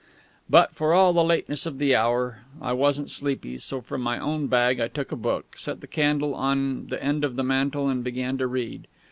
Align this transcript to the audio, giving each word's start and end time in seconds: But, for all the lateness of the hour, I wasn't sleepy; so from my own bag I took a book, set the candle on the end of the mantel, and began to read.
But, 0.49 0.73
for 0.73 0.93
all 0.95 1.13
the 1.13 1.23
lateness 1.23 1.67
of 1.67 1.77
the 1.77 1.93
hour, 1.93 2.39
I 2.59 2.73
wasn't 2.73 3.11
sleepy; 3.11 3.59
so 3.59 3.81
from 3.81 4.01
my 4.01 4.17
own 4.17 4.47
bag 4.47 4.79
I 4.79 4.87
took 4.87 5.11
a 5.11 5.15
book, 5.15 5.53
set 5.59 5.79
the 5.79 5.85
candle 5.85 6.33
on 6.33 6.87
the 6.87 7.03
end 7.03 7.23
of 7.23 7.35
the 7.35 7.43
mantel, 7.43 7.87
and 7.87 8.03
began 8.03 8.39
to 8.39 8.47
read. 8.47 8.87